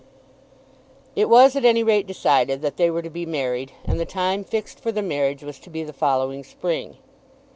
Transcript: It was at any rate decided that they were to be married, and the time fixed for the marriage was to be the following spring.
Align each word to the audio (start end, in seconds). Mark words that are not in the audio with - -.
It 1.15 1.29
was 1.29 1.55
at 1.55 1.63
any 1.63 1.83
rate 1.83 2.07
decided 2.07 2.63
that 2.63 2.77
they 2.77 2.89
were 2.89 3.03
to 3.03 3.09
be 3.11 3.27
married, 3.27 3.71
and 3.85 3.99
the 3.99 4.05
time 4.07 4.43
fixed 4.43 4.79
for 4.79 4.91
the 4.91 5.03
marriage 5.03 5.43
was 5.43 5.59
to 5.59 5.69
be 5.69 5.83
the 5.83 5.93
following 5.93 6.43
spring. 6.43 6.97